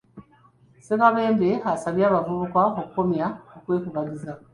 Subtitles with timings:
[0.79, 3.25] Ssekabembe asabye abavubuka okukomya
[3.57, 4.31] okwekubagiza,